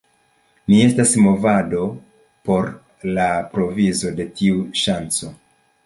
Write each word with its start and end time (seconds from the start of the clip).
Ni 0.71 0.77
estas 0.85 1.11
movado 1.25 1.83
por 2.49 2.73
la 3.21 3.31
provizo 3.55 4.17
de 4.23 4.31
tiu 4.41 4.69
ŝanco. 4.87 5.35